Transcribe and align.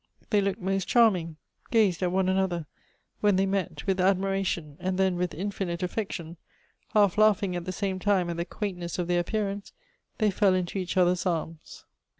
They 0.31 0.41
looked 0.41 0.59
most 0.59 0.87
charming, 0.87 1.37
gazed 1.69 2.01
at 2.01 2.11
one 2.11 2.27
another, 2.27 2.65
when 3.19 3.35
they 3.35 3.45
met, 3.45 3.85
with 3.85 4.01
admiration, 4.01 4.75
and 4.79 4.97
then 4.97 5.15
with 5.15 5.35
infinite 5.35 5.83
affection, 5.83 6.37
half 6.95 7.19
laughing 7.19 7.55
at 7.55 7.65
the 7.65 7.71
same 7.71 7.99
time 7.99 8.27
at 8.31 8.37
the 8.37 8.43
quaintness 8.45 8.97
of 8.97 9.07
their 9.07 9.19
appearance, 9.19 9.73
they 10.17 10.31
fell 10.31 10.55
into 10.55 10.79
each 10.79 10.97
other's 10.97 11.27
arms. 11.27 11.85